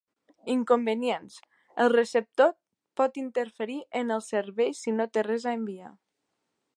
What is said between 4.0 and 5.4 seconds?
en el servei si no té